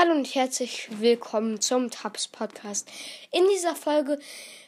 Hallo 0.00 0.12
und 0.12 0.34
herzlich 0.34 0.88
willkommen 0.98 1.60
zum 1.60 1.90
Tabs 1.90 2.26
Podcast. 2.26 2.88
In 3.32 3.46
dieser 3.52 3.76
Folge 3.76 4.18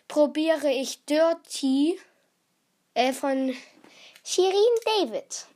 probiere 0.06 0.70
ich 0.70 1.06
Dirty 1.06 1.98
äh, 2.92 3.14
von 3.14 3.54
Shirin 4.24 4.52
David. 4.84 5.46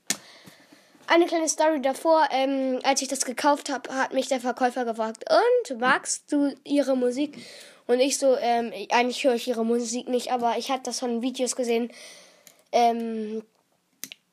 Eine 1.09 1.27
kleine 1.27 1.47
Story 1.47 1.83
davor, 1.83 2.27
ähm, 2.31 2.81
als 2.85 3.03
ich 3.03 3.09
das 3.09 3.27
gekauft 3.27 3.69
habe, 3.69 3.95
hat 3.95 4.15
mich 4.15 4.29
der 4.29 4.41
Verkäufer 4.41 4.87
gefragt, 4.87 5.27
und 5.29 5.79
magst 5.79 6.33
du 6.33 6.55
ihre 6.65 6.97
Musik? 6.97 7.37
Und 7.87 8.01
ich 8.01 8.17
so, 8.17 8.35
ähm, 8.39 8.73
eigentlich 8.91 9.25
höre 9.25 9.35
ich 9.35 9.47
ihre 9.47 9.67
Musik 9.67 10.09
nicht, 10.09 10.33
aber 10.33 10.57
ich 10.57 10.71
hatte 10.71 10.85
das 10.85 11.01
von 11.01 11.21
Videos 11.21 11.55
gesehen, 11.55 11.93
ähm, 12.73 13.43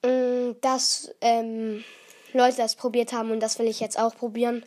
mm, 0.06 0.56
dass 0.62 1.14
ähm, 1.20 1.84
Leute 2.32 2.56
das 2.56 2.78
probiert 2.78 3.12
haben 3.12 3.32
und 3.32 3.42
das 3.42 3.60
will 3.60 3.68
ich 3.68 3.82
jetzt 3.82 4.00
auch 4.00 4.16
probieren. 4.16 4.64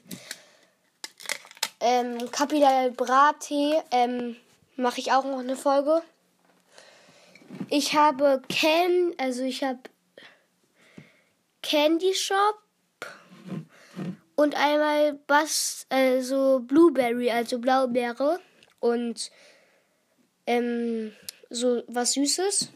Ähm, 1.80 2.30
Capital 2.30 2.90
Bra-Tee 2.92 3.82
ähm, 3.90 4.36
mache 4.76 5.00
ich 5.00 5.12
auch 5.12 5.24
noch 5.24 5.40
eine 5.40 5.56
Folge. 5.56 6.02
Ich 7.68 7.94
habe 7.94 8.42
Ken, 8.48 9.14
also 9.18 9.42
ich 9.42 9.62
habe 9.62 9.80
Candy 11.62 12.14
Shop 12.14 12.58
und 14.36 14.54
einmal 14.54 15.14
Bass, 15.26 15.86
also 15.88 16.60
Blueberry, 16.60 17.30
also 17.30 17.58
Blaubeere 17.58 18.40
und 18.80 19.30
ähm, 20.46 21.12
so 21.50 21.82
was 21.88 22.12
Süßes. 22.12 22.70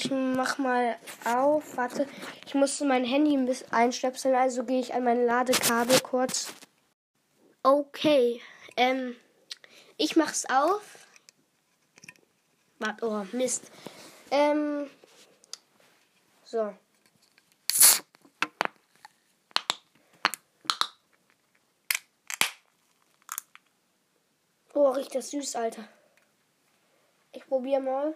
Ich 0.00 0.12
mach 0.12 0.58
mal 0.58 0.96
auf. 1.24 1.76
Warte, 1.76 2.06
ich 2.46 2.54
musste 2.54 2.84
mein 2.84 3.02
Handy 3.02 3.36
ein 3.36 3.46
bisschen 3.46 3.72
einstöpseln, 3.72 4.36
also 4.36 4.62
gehe 4.62 4.78
ich 4.78 4.94
an 4.94 5.02
mein 5.02 5.26
Ladekabel 5.26 5.98
kurz. 5.98 6.52
Okay, 7.64 8.40
ähm, 8.76 9.16
ich 9.96 10.14
mach's 10.14 10.44
auf. 10.48 11.08
Warte, 12.78 13.08
oh, 13.08 13.26
Mist. 13.32 13.72
Ähm, 14.30 14.88
so. 16.44 16.72
Oh, 24.74 24.90
riecht 24.90 25.16
das 25.16 25.30
süß, 25.30 25.56
Alter. 25.56 25.88
Ich 27.32 27.44
probiere 27.48 27.80
mal. 27.80 28.14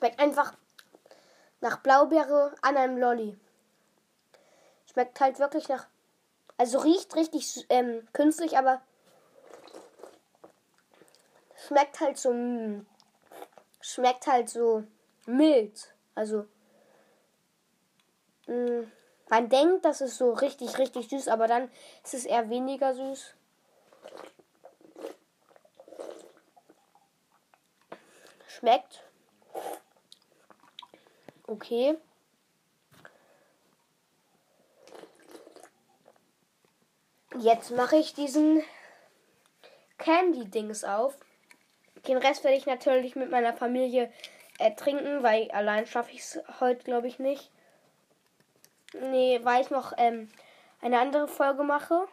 Schmeckt 0.00 0.18
einfach 0.18 0.54
nach 1.60 1.80
Blaubeere 1.80 2.54
an 2.62 2.78
einem 2.78 2.96
Lolli. 2.96 3.38
Schmeckt 4.90 5.20
halt 5.20 5.38
wirklich 5.38 5.68
nach. 5.68 5.88
Also 6.56 6.78
riecht 6.78 7.14
richtig 7.16 7.66
ähm, 7.68 8.08
künstlich, 8.14 8.56
aber 8.56 8.80
schmeckt 11.66 12.00
halt 12.00 12.16
so. 12.16 12.32
Schmeckt 13.82 14.26
halt 14.26 14.48
so 14.48 14.84
mild. 15.26 15.94
Also. 16.14 16.46
Mh, 18.46 18.86
man 19.28 19.50
denkt, 19.50 19.84
das 19.84 20.00
ist 20.00 20.16
so 20.16 20.32
richtig, 20.32 20.78
richtig 20.78 21.10
süß, 21.10 21.28
aber 21.28 21.46
dann 21.46 21.70
ist 22.02 22.14
es 22.14 22.24
eher 22.24 22.48
weniger 22.48 22.94
süß. 22.94 23.34
Schmeckt 28.46 29.09
Okay. 31.50 31.96
Jetzt 37.40 37.72
mache 37.72 37.96
ich 37.96 38.14
diesen 38.14 38.62
Candy-Dings 39.98 40.84
auf. 40.84 41.16
Den 42.06 42.18
Rest 42.18 42.44
werde 42.44 42.56
ich 42.56 42.66
natürlich 42.66 43.16
mit 43.16 43.32
meiner 43.32 43.52
Familie 43.52 44.12
äh, 44.58 44.70
weil 45.22 45.50
allein 45.50 45.86
schaffe 45.86 46.12
ich 46.12 46.20
es 46.20 46.40
heute, 46.60 46.84
glaube 46.84 47.08
ich, 47.08 47.18
nicht. 47.18 47.50
Nee, 48.92 49.40
weil 49.42 49.62
ich 49.62 49.70
noch 49.70 49.92
ähm, 49.96 50.30
eine 50.80 51.00
andere 51.00 51.26
Folge 51.26 51.64
mache. 51.64 52.06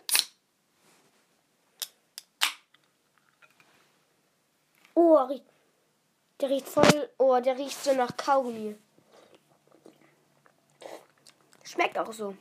Oh, 4.95 5.29
der 6.41 6.49
riecht 6.49 6.67
voll. 6.67 7.09
Oh, 7.19 7.39
der 7.39 7.55
riecht 7.55 7.83
so 7.83 7.93
nach 7.93 8.17
Kaugummi. 8.17 8.75
Schmeckt 11.77 11.99
auch 11.99 12.11
so. 12.11 12.35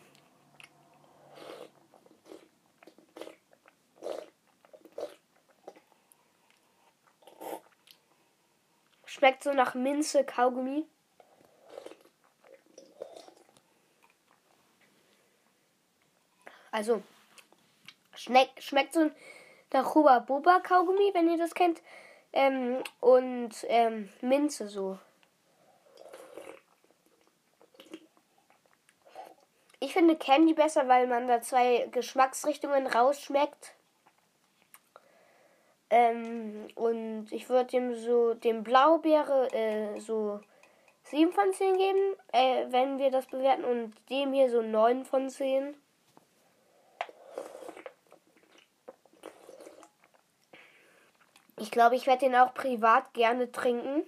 Schmeckt 9.04 9.42
so 9.42 9.52
nach 9.52 9.74
Minze, 9.74 10.24
Kaugummi. 10.24 10.86
Also, 16.70 17.02
schmeckt, 18.14 18.62
schmeckt 18.62 18.94
so 18.94 19.10
nach 19.70 19.94
Huba 19.94 20.20
Boba 20.20 20.60
Kaugummi, 20.60 21.10
wenn 21.12 21.28
ihr 21.28 21.36
das 21.36 21.52
kennt. 21.52 21.82
Ähm, 22.32 22.82
und 23.00 23.52
ähm, 23.68 24.08
Minze 24.22 24.66
so. 24.66 24.98
Ich 29.86 29.92
finde 29.92 30.16
Candy 30.16 30.52
besser, 30.52 30.88
weil 30.88 31.06
man 31.06 31.28
da 31.28 31.40
zwei 31.40 31.86
Geschmacksrichtungen 31.92 32.88
rausschmeckt. 32.88 33.76
Ähm, 35.90 36.66
und 36.74 37.28
ich 37.30 37.48
würde 37.48 37.70
dem 37.70 37.94
so 37.94 38.34
dem 38.34 38.64
Blaubeere 38.64 39.48
äh, 39.52 40.00
so 40.00 40.40
7 41.04 41.30
von 41.30 41.52
10 41.52 41.76
geben, 41.78 42.16
äh, 42.32 42.66
wenn 42.70 42.98
wir 42.98 43.12
das 43.12 43.26
bewerten. 43.26 43.64
Und 43.64 43.94
dem 44.10 44.32
hier 44.32 44.50
so 44.50 44.60
9 44.60 45.04
von 45.04 45.30
10. 45.30 45.76
Ich 51.60 51.70
glaube, 51.70 51.94
ich 51.94 52.08
werde 52.08 52.26
den 52.26 52.34
auch 52.34 52.54
privat 52.54 53.14
gerne 53.14 53.52
trinken. 53.52 54.02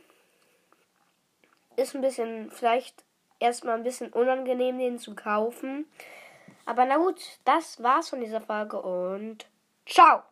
Ist 1.76 1.94
ein 1.94 2.00
bisschen 2.00 2.50
vielleicht 2.50 3.04
erstmal 3.40 3.76
ein 3.76 3.84
bisschen 3.84 4.12
unangenehm, 4.12 4.78
den 4.78 4.98
zu 4.98 5.14
kaufen. 5.14 5.86
Aber 6.66 6.84
na 6.84 6.96
gut, 6.98 7.20
das 7.44 7.82
war's 7.82 8.10
von 8.10 8.20
dieser 8.20 8.40
Folge 8.40 8.80
und 8.80 9.46
ciao! 9.86 10.22